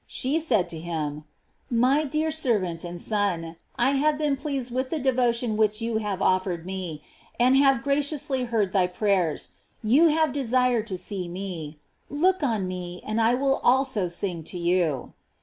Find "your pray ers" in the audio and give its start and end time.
8.73-9.49